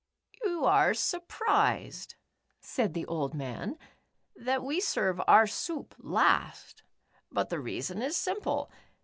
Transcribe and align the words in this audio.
"You 0.43 0.65
are 0.65 0.95
surprised," 0.95 2.15
said 2.59 2.95
the 2.95 3.05
old 3.05 3.35
man, 3.35 3.77
"that 4.35 4.63
we 4.63 4.79
serve 4.79 5.21
our 5.27 5.45
soup 5.45 5.93
last, 5.99 6.81
but 7.31 7.49
the 7.51 7.59
reason 7.59 8.01
is 8.01 8.17
simple. 8.17 8.71